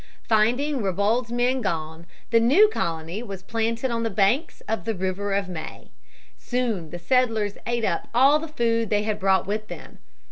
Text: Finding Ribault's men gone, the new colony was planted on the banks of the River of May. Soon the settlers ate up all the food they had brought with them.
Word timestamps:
Finding 0.27 0.81
Ribault's 0.81 1.31
men 1.31 1.61
gone, 1.61 2.07
the 2.31 2.39
new 2.39 2.67
colony 2.69 3.21
was 3.21 3.43
planted 3.43 3.91
on 3.91 4.01
the 4.01 4.09
banks 4.09 4.61
of 4.67 4.83
the 4.85 4.95
River 4.95 5.31
of 5.35 5.47
May. 5.47 5.91
Soon 6.39 6.89
the 6.89 6.97
settlers 6.97 7.59
ate 7.67 7.85
up 7.85 8.07
all 8.11 8.39
the 8.39 8.47
food 8.47 8.89
they 8.89 9.03
had 9.03 9.19
brought 9.19 9.45
with 9.45 9.67
them. 9.67 9.99